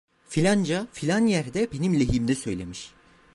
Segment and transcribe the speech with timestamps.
[0.29, 2.91] Filanca filan yerde benim lehimde söylemiş!